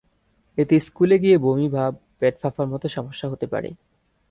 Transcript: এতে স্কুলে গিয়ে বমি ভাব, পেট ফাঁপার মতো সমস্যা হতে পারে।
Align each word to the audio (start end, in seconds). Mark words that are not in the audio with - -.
এতে 0.57 0.75
স্কুলে 0.79 1.17
গিয়ে 1.19 1.37
বমি 1.37 1.67
ভাব, 1.69 1.91
পেট 2.19 2.33
ফাঁপার 2.41 2.67
মতো 2.67 2.85
সমস্যা 2.87 3.27
হতে 3.29 3.45
পারে। 3.47 3.69